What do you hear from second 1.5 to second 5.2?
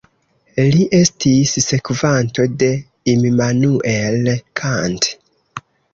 sekvanto de Immanuel Kant.